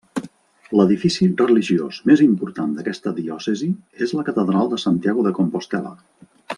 L'edifici 0.77 1.27
religiós 1.41 1.99
més 2.11 2.23
important 2.25 2.73
d'aquesta 2.79 3.15
diòcesi 3.21 3.69
és 4.07 4.15
la 4.21 4.27
catedral 4.31 4.75
de 4.75 4.83
Santiago 4.89 5.29
de 5.31 5.39
Compostel·la. 5.41 5.97